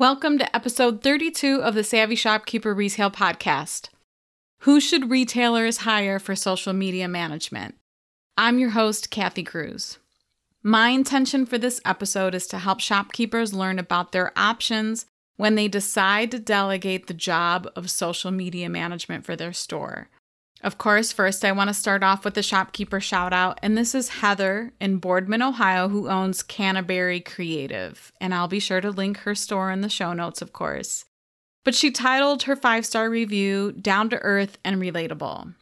[0.00, 3.90] Welcome to episode 32 of the Savvy Shopkeeper Retail Podcast.
[4.60, 7.74] Who should retailers hire for social media management?
[8.34, 9.98] I'm your host, Kathy Cruz.
[10.62, 15.04] My intention for this episode is to help shopkeepers learn about their options
[15.36, 20.08] when they decide to delegate the job of social media management for their store.
[20.62, 23.94] Of course, first I want to start off with the shopkeeper shout out, and this
[23.94, 28.12] is Heather in Boardman, Ohio, who owns Canterbury Creative.
[28.20, 31.06] And I'll be sure to link her store in the show notes, of course.
[31.64, 35.54] But she titled her five star review Down to Earth and Relatable.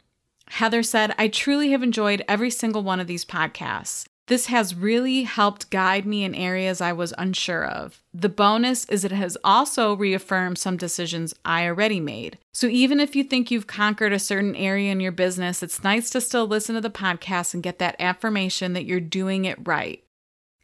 [0.49, 4.05] Heather said, I truly have enjoyed every single one of these podcasts.
[4.29, 8.03] This has really helped guide me in areas I was unsure of.
[8.13, 12.37] The bonus is it has also reaffirmed some decisions I already made.
[12.53, 16.11] So even if you think you've conquered a certain area in your business, it's nice
[16.11, 20.03] to still listen to the podcast and get that affirmation that you're doing it right.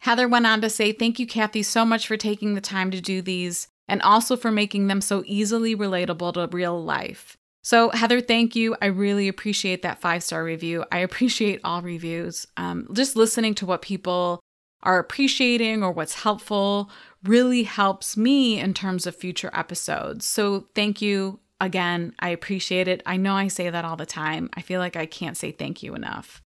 [0.02, 3.02] Heather went on to say, Thank you, Kathy, so much for taking the time to
[3.02, 7.36] do these and also for making them so easily relatable to real life.
[7.66, 8.76] So, Heather, thank you.
[8.80, 10.86] I really appreciate that five star review.
[10.92, 12.46] I appreciate all reviews.
[12.58, 14.40] Um, just listening to what people
[14.84, 16.92] are appreciating or what's helpful
[17.24, 20.28] really helps me in terms of future episodes.
[20.28, 22.14] So, thank you again.
[22.20, 23.02] I appreciate it.
[23.04, 24.48] I know I say that all the time.
[24.54, 26.44] I feel like I can't say thank you enough.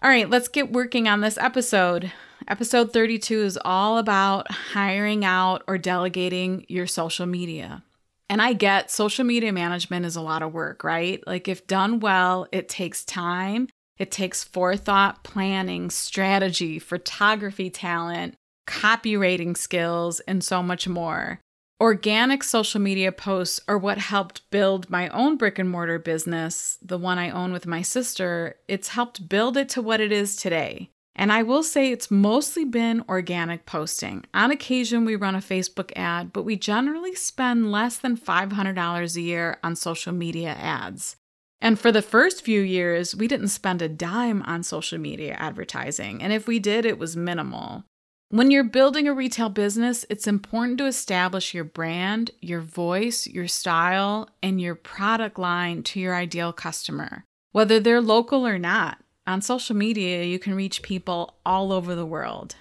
[0.00, 2.12] All right, let's get working on this episode.
[2.46, 7.82] Episode 32 is all about hiring out or delegating your social media.
[8.32, 11.22] And I get social media management is a lot of work, right?
[11.26, 18.34] Like, if done well, it takes time, it takes forethought, planning, strategy, photography talent,
[18.66, 21.40] copywriting skills, and so much more.
[21.78, 26.96] Organic social media posts are what helped build my own brick and mortar business, the
[26.96, 28.56] one I own with my sister.
[28.66, 30.88] It's helped build it to what it is today.
[31.14, 34.24] And I will say it's mostly been organic posting.
[34.32, 39.20] On occasion, we run a Facebook ad, but we generally spend less than $500 a
[39.20, 41.16] year on social media ads.
[41.60, 46.22] And for the first few years, we didn't spend a dime on social media advertising.
[46.22, 47.84] And if we did, it was minimal.
[48.30, 53.46] When you're building a retail business, it's important to establish your brand, your voice, your
[53.46, 59.01] style, and your product line to your ideal customer, whether they're local or not.
[59.26, 62.56] On social media, you can reach people all over the world.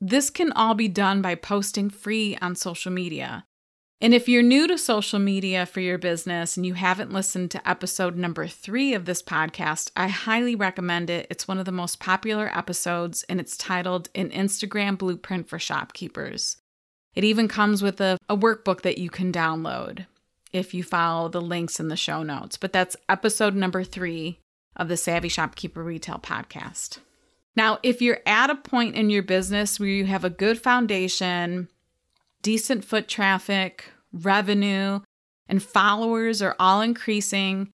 [0.00, 3.44] This can all be done by posting free on social media.
[4.00, 7.68] And if you're new to social media for your business and you haven't listened to
[7.68, 11.26] episode number three of this podcast, I highly recommend it.
[11.30, 16.58] It's one of the most popular episodes and it's titled An Instagram Blueprint for Shopkeepers.
[17.14, 20.06] It even comes with a, a workbook that you can download
[20.52, 22.58] if you follow the links in the show notes.
[22.58, 24.38] But that's episode number three
[24.76, 26.98] of the Savvy Shopkeeper Retail Podcast.
[27.56, 31.68] Now, if you're at a point in your business where you have a good foundation,
[32.42, 35.00] decent foot traffic, revenue,
[35.48, 37.70] and followers are all increasing,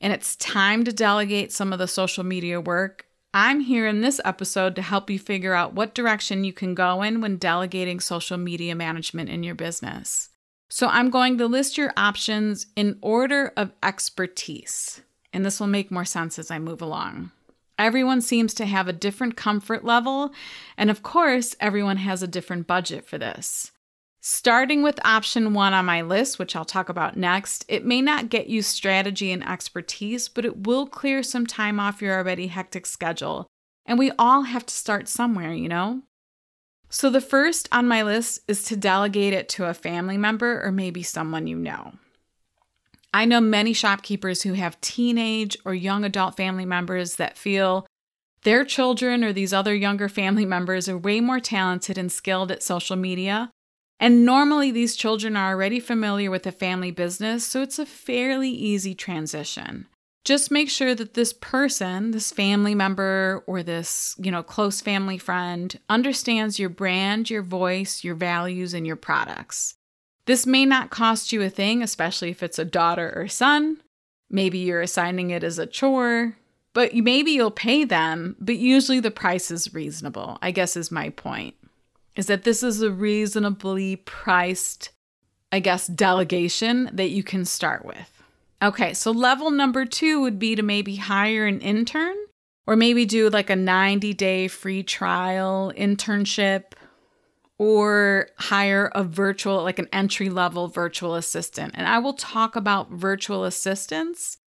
[0.00, 4.20] and it's time to delegate some of the social media work, I'm here in this
[4.24, 8.38] episode to help you figure out what direction you can go in when delegating social
[8.38, 10.30] media management in your business.
[10.70, 15.02] So, I'm going to list your options in order of expertise
[15.38, 17.30] and this will make more sense as I move along.
[17.78, 20.32] Everyone seems to have a different comfort level,
[20.76, 23.70] and of course, everyone has a different budget for this.
[24.20, 28.30] Starting with option one on my list, which I'll talk about next, it may not
[28.30, 32.84] get you strategy and expertise, but it will clear some time off your already hectic
[32.84, 33.46] schedule.
[33.86, 36.02] And we all have to start somewhere, you know?
[36.90, 40.72] So the first on my list is to delegate it to a family member or
[40.72, 41.92] maybe someone you know.
[43.12, 47.86] I know many shopkeepers who have teenage or young adult family members that feel
[48.42, 52.62] their children or these other younger family members are way more talented and skilled at
[52.62, 53.50] social media.
[54.00, 58.50] And normally, these children are already familiar with the family business, so it's a fairly
[58.50, 59.86] easy transition.
[60.24, 65.18] Just make sure that this person, this family member or this, you know, close family
[65.18, 69.74] friend understands your brand, your voice, your values and your products.
[70.28, 73.78] This may not cost you a thing, especially if it's a daughter or son.
[74.28, 76.36] Maybe you're assigning it as a chore,
[76.74, 81.08] but maybe you'll pay them, but usually the price is reasonable, I guess is my
[81.08, 81.54] point.
[82.14, 84.90] Is that this is a reasonably priced
[85.50, 88.22] I guess, delegation that you can start with.
[88.62, 92.16] Okay, so level number two would be to maybe hire an intern
[92.66, 96.74] or maybe do like a 90 day free trial internship
[97.58, 101.74] or hire a virtual, like an entry level virtual assistant.
[101.76, 104.38] And I will talk about virtual assistants.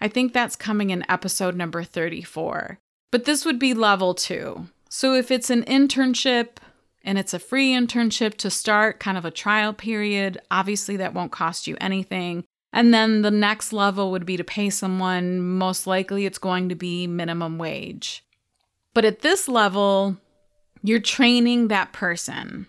[0.00, 2.78] I think that's coming in episode number 34.
[3.10, 4.66] But this would be level two.
[4.88, 6.56] So if it's an internship
[7.04, 11.32] and it's a free internship to start, kind of a trial period, obviously that won't
[11.32, 12.44] cost you anything.
[12.72, 16.74] And then the next level would be to pay someone, most likely it's going to
[16.74, 18.24] be minimum wage.
[18.94, 20.16] But at this level,
[20.84, 22.66] you're training that person.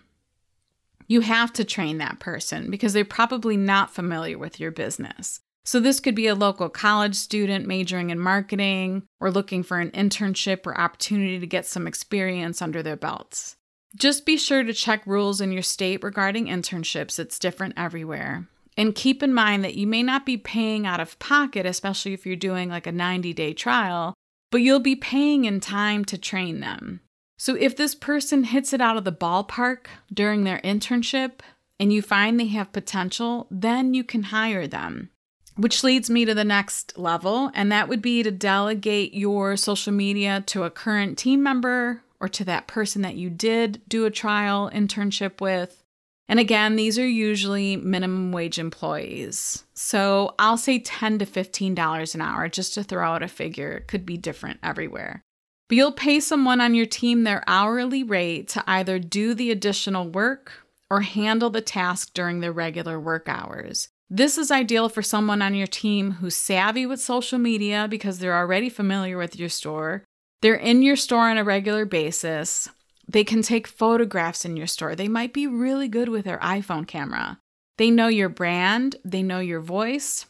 [1.06, 5.40] You have to train that person because they're probably not familiar with your business.
[5.66, 9.90] So, this could be a local college student majoring in marketing or looking for an
[9.90, 13.56] internship or opportunity to get some experience under their belts.
[13.94, 18.48] Just be sure to check rules in your state regarding internships, it's different everywhere.
[18.78, 22.24] And keep in mind that you may not be paying out of pocket, especially if
[22.24, 24.14] you're doing like a 90 day trial,
[24.50, 27.00] but you'll be paying in time to train them.
[27.38, 31.40] So if this person hits it out of the ballpark during their internship
[31.78, 35.10] and you find they have potential, then you can hire them.
[35.56, 39.92] Which leads me to the next level, and that would be to delegate your social
[39.92, 44.10] media to a current team member or to that person that you did do a
[44.10, 45.82] trial internship with.
[46.28, 49.64] And again, these are usually minimum wage employees.
[49.74, 53.72] So I'll say 10 to $15 an hour just to throw out a figure.
[53.72, 55.22] It could be different everywhere.
[55.68, 60.08] But you'll pay someone on your team their hourly rate to either do the additional
[60.08, 60.52] work
[60.88, 63.88] or handle the task during their regular work hours.
[64.08, 68.36] This is ideal for someone on your team who's savvy with social media because they're
[68.36, 70.04] already familiar with your store.
[70.42, 72.68] They're in your store on a regular basis.
[73.08, 74.94] They can take photographs in your store.
[74.94, 77.40] They might be really good with their iPhone camera.
[77.78, 80.26] They know your brand, they know your voice,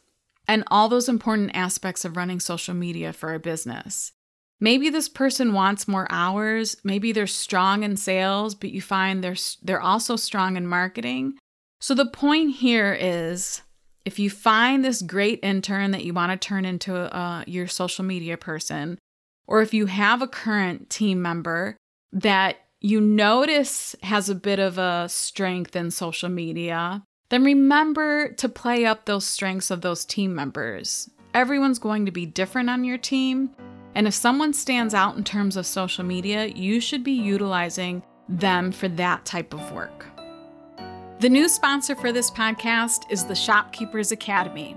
[0.49, 4.13] and all those important aspects of running social media for a business.
[4.61, 6.77] Maybe this person wants more hours.
[6.83, 11.35] Maybe they're strong in sales, but you find they're they're also strong in marketing.
[11.81, 13.63] So the point here is
[14.07, 18.05] if you find this great intern that you want to turn into uh, your social
[18.05, 18.99] media person,
[19.47, 21.77] or if you have a current team member
[22.13, 28.49] that you notice has a bit of a strength in social media, then remember to
[28.49, 31.11] play up those strengths of those team members.
[31.35, 33.51] Everyone's going to be different on your team.
[33.97, 38.71] And if someone stands out in terms of social media, you should be utilizing them
[38.71, 40.05] for that type of work.
[41.21, 44.77] The new sponsor for this podcast is the Shopkeepers Academy.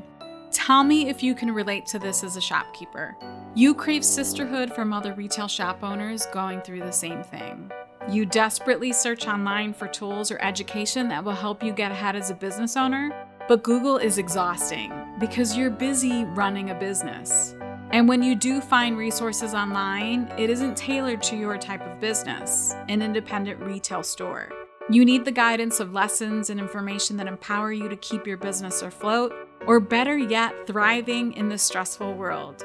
[0.51, 3.13] Tell me if you can relate to this as a shopkeeper.
[3.55, 7.69] You crave sisterhood from other retail shop owners going through the same thing.
[8.09, 12.29] You desperately search online for tools or education that will help you get ahead as
[12.29, 17.53] a business owner, but Google is exhausting because you're busy running a business.
[17.91, 22.75] And when you do find resources online, it isn't tailored to your type of business,
[22.87, 24.49] an independent retail store.
[24.91, 28.83] You need the guidance of lessons and information that empower you to keep your business
[28.83, 29.33] afloat,
[29.65, 32.63] or better yet, thriving in this stressful world.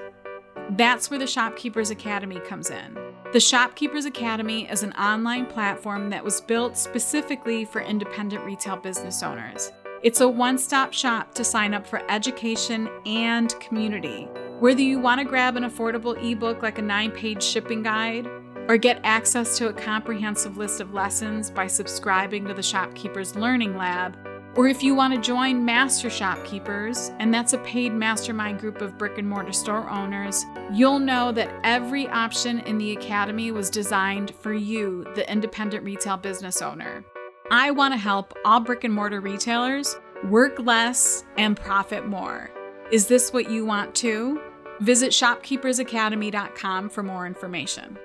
[0.71, 2.99] That's where the Shopkeepers Academy comes in.
[3.33, 9.23] The Shopkeepers Academy is an online platform that was built specifically for independent retail business
[9.23, 9.73] owners.
[10.03, 14.29] It's a one stop shop to sign up for education and community.
[14.65, 18.27] Whether you want to grab an affordable ebook like a nine page shipping guide,
[18.67, 23.77] or get access to a comprehensive list of lessons by subscribing to the Shopkeepers Learning
[23.77, 24.17] Lab,
[24.57, 28.97] or if you want to join Master Shopkeepers, and that's a paid mastermind group of
[28.97, 34.35] brick and mortar store owners, you'll know that every option in the Academy was designed
[34.37, 37.05] for you, the independent retail business owner.
[37.51, 39.95] I want to help all brick and mortar retailers
[40.31, 42.51] work less and profit more.
[42.91, 44.41] Is this what you want too?
[44.81, 47.99] Visit shopkeepersacademy.com for more information.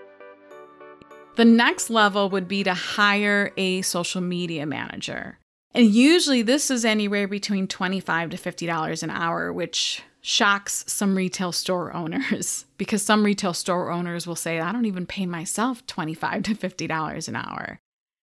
[1.35, 5.39] The next level would be to hire a social media manager.
[5.73, 11.51] And usually this is anywhere between 25 to $50 an hour, which shocks some retail
[11.51, 16.43] store owners because some retail store owners will say, I don't even pay myself 25
[16.43, 17.79] to $50 an hour.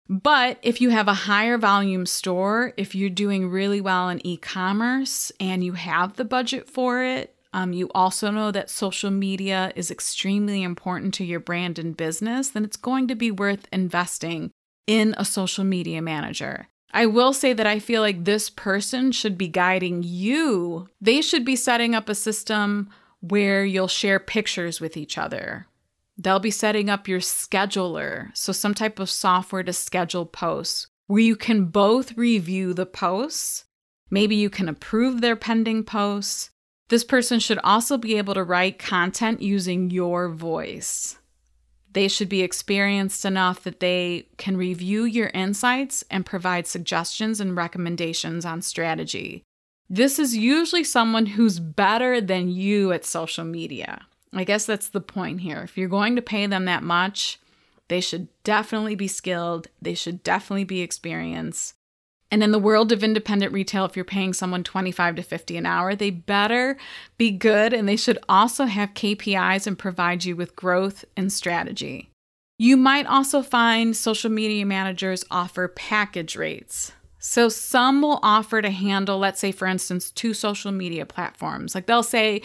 [0.08, 4.36] But if you have a higher volume store, if you're doing really well in e
[4.36, 9.72] commerce and you have the budget for it, um, you also know that social media
[9.76, 14.50] is extremely important to your brand and business, then it's going to be worth investing
[14.86, 16.68] in a social media manager.
[16.92, 20.88] I will say that I feel like this person should be guiding you.
[21.00, 22.90] They should be setting up a system
[23.20, 25.66] where you'll share pictures with each other,
[26.18, 31.22] They'll be setting up your scheduler, so some type of software to schedule posts where
[31.22, 33.64] you can both review the posts
[34.12, 36.50] Maybe you can approve their pending posts.
[36.92, 41.16] This person should also be able to write content using your voice.
[41.90, 47.56] They should be experienced enough that they can review your insights and provide suggestions and
[47.56, 49.42] recommendations on strategy.
[49.88, 54.04] This is usually someone who's better than you at social media.
[54.34, 55.62] I guess that's the point here.
[55.62, 57.40] If you're going to pay them that much,
[57.88, 61.72] they should definitely be skilled, they should definitely be experienced.
[62.32, 65.66] And in the world of independent retail, if you're paying someone 25 to 50 an
[65.66, 66.78] hour, they better
[67.18, 72.08] be good and they should also have KPIs and provide you with growth and strategy.
[72.58, 76.92] You might also find social media managers offer package rates.
[77.18, 81.74] So some will offer to handle, let's say, for instance, two social media platforms.
[81.74, 82.40] Like they'll say,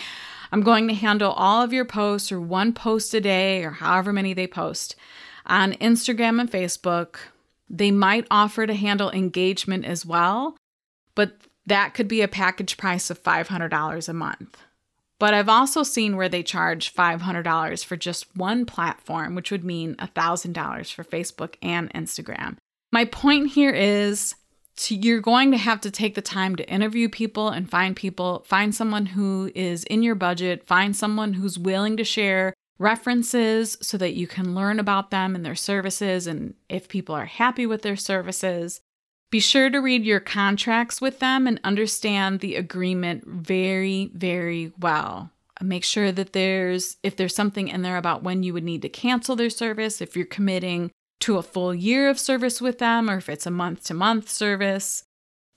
[0.52, 4.12] I'm going to handle all of your posts or one post a day or however
[4.12, 4.98] many they post
[5.46, 7.20] on Instagram and Facebook
[7.70, 10.58] they might offer to handle engagement as well,
[11.16, 14.58] but that could be a package price of $500 a month.
[15.20, 19.96] But I've also seen where they charge $500 for just one platform, which would mean
[19.96, 22.58] $1,000 for Facebook and Instagram.
[22.92, 24.36] My point here is
[24.78, 28.46] to, you're going to have to take the time to interview people and find people,
[28.48, 33.98] find someone who is in your budget, find someone who's willing to share references so
[33.98, 37.82] that you can learn about them and their services and if people are happy with
[37.82, 38.82] their services.
[39.30, 45.32] Be sure to read your contracts with them and understand the agreement very, very well.
[45.62, 48.90] Make sure that there's, if there's something in there about when you would need to
[48.90, 50.92] cancel their service, if you're committing
[51.22, 54.30] to a full year of service with them, or if it's a month to month
[54.30, 55.04] service.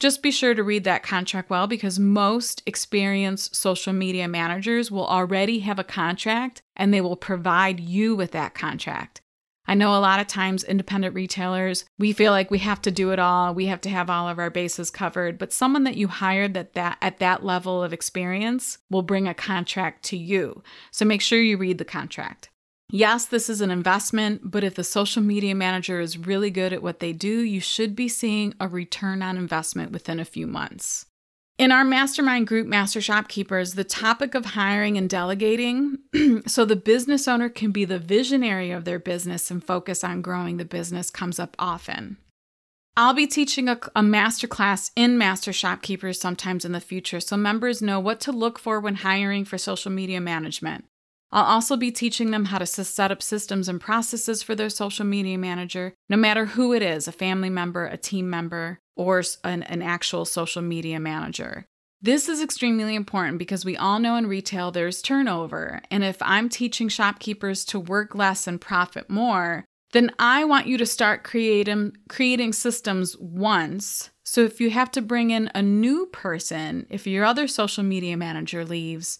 [0.01, 5.07] Just be sure to read that contract well because most experienced social media managers will
[5.07, 9.21] already have a contract and they will provide you with that contract.
[9.67, 13.13] I know a lot of times independent retailers, we feel like we have to do
[13.13, 16.09] it all, we have to have all of our bases covered, but someone that you
[16.09, 20.63] hired that, that at that level of experience will bring a contract to you.
[20.91, 22.50] So make sure you read the contract.
[22.93, 26.83] Yes, this is an investment, but if the social media manager is really good at
[26.83, 31.07] what they do, you should be seeing a return on investment within a few months.
[31.57, 35.99] In our mastermind group, Master Shopkeepers, the topic of hiring and delegating
[36.47, 40.57] so the business owner can be the visionary of their business and focus on growing
[40.57, 42.17] the business comes up often.
[42.97, 47.37] I'll be teaching a, a master class in Master Shopkeepers sometimes in the future so
[47.37, 50.87] members know what to look for when hiring for social media management.
[51.33, 55.05] I'll also be teaching them how to set up systems and processes for their social
[55.05, 59.63] media manager, no matter who it is a family member, a team member, or an,
[59.65, 61.67] an actual social media manager.
[62.03, 65.83] This is extremely important because we all know in retail there's turnover.
[65.91, 70.79] And if I'm teaching shopkeepers to work less and profit more, then I want you
[70.79, 74.11] to start creating, creating systems once.
[74.25, 78.17] So if you have to bring in a new person, if your other social media
[78.17, 79.19] manager leaves,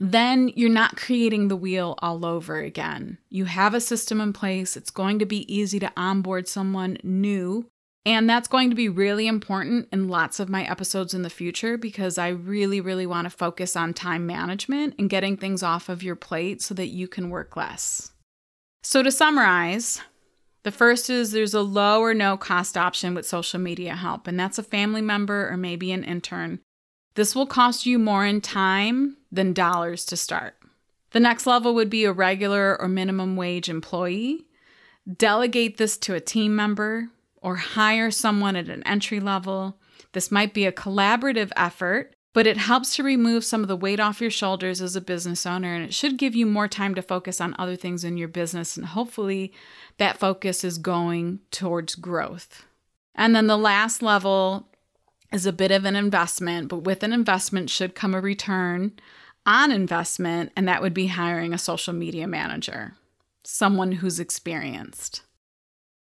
[0.00, 3.18] then you're not creating the wheel all over again.
[3.28, 4.76] You have a system in place.
[4.76, 7.66] It's going to be easy to onboard someone new.
[8.04, 11.78] And that's going to be really important in lots of my episodes in the future
[11.78, 16.02] because I really, really want to focus on time management and getting things off of
[16.02, 18.10] your plate so that you can work less.
[18.82, 20.00] So, to summarize,
[20.64, 24.38] the first is there's a low or no cost option with social media help, and
[24.38, 26.58] that's a family member or maybe an intern.
[27.14, 30.54] This will cost you more in time than dollars to start.
[31.10, 34.46] The next level would be a regular or minimum wage employee.
[35.16, 37.08] Delegate this to a team member
[37.42, 39.78] or hire someone at an entry level.
[40.12, 44.00] This might be a collaborative effort, but it helps to remove some of the weight
[44.00, 47.02] off your shoulders as a business owner and it should give you more time to
[47.02, 48.76] focus on other things in your business.
[48.76, 49.52] And hopefully,
[49.98, 52.64] that focus is going towards growth.
[53.14, 54.68] And then the last level
[55.32, 58.92] is a bit of an investment, but with an investment should come a return
[59.44, 62.94] on investment, and that would be hiring a social media manager,
[63.44, 65.22] someone who's experienced.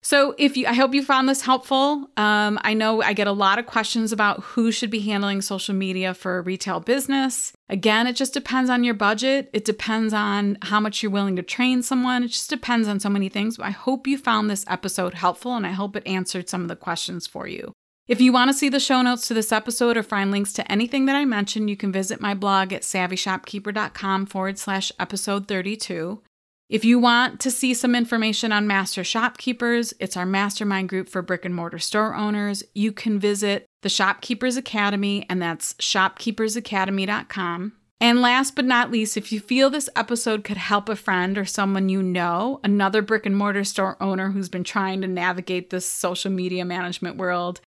[0.03, 2.09] So, if you, I hope you found this helpful.
[2.17, 5.75] Um, I know I get a lot of questions about who should be handling social
[5.75, 7.53] media for a retail business.
[7.69, 9.50] Again, it just depends on your budget.
[9.53, 12.25] It depends on how much you're willing to train someone.
[12.25, 13.59] It just depends on so many things.
[13.59, 16.69] But I hope you found this episode helpful and I hope it answered some of
[16.69, 17.75] the questions for you.
[18.11, 20.73] If you want to see the show notes to this episode or find links to
[20.73, 26.21] anything that I mentioned, you can visit my blog at savvyshopkeeper.com forward slash episode 32.
[26.69, 31.23] If you want to see some information on Master Shopkeepers, it's our mastermind group for
[31.23, 32.64] brick and mortar store owners.
[32.75, 37.73] You can visit the Shopkeepers Academy, and that's shopkeepersacademy.com.
[38.00, 41.45] And last but not least, if you feel this episode could help a friend or
[41.45, 45.87] someone you know, another brick and mortar store owner who's been trying to navigate this
[45.87, 47.61] social media management world,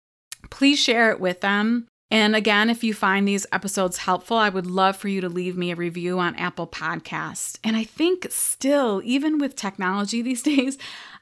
[0.50, 1.88] please share it with them.
[2.12, 5.57] And again, if you find these episodes helpful, I would love for you to leave
[5.57, 7.57] me a review on Apple Podcasts.
[7.63, 10.77] And I think still, even with technology these days,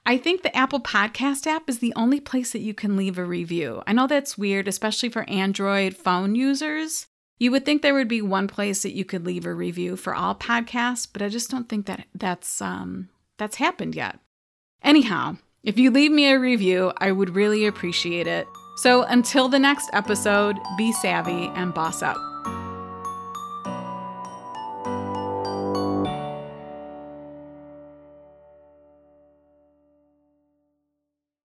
[0.05, 3.23] I think the Apple Podcast app is the only place that you can leave a
[3.23, 3.83] review.
[3.87, 7.07] I know that's weird, especially for Android phone users.
[7.39, 10.13] You would think there would be one place that you could leave a review for
[10.13, 14.19] all podcasts, but I just don't think that that's um, that's happened yet.
[14.83, 18.45] Anyhow, if you leave me a review, I would really appreciate it.
[18.75, 22.30] So until the next episode, be savvy and boss up.